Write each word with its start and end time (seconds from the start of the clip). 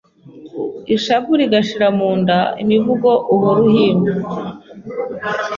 Ishavu 0.95 1.31
rigashira 1.41 1.87
mu 1.97 2.09
nda 2.21 2.39
Imivugo 2.63 3.09
uhora 3.33 3.59
uhimba 3.67 4.11